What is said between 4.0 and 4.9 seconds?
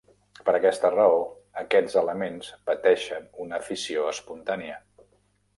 espontània.